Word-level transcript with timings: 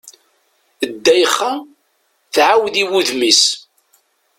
Ddayxa 0.93 1.51
tɛawed 2.33 2.75
i 2.83 2.85
wudem-is. 2.89 3.43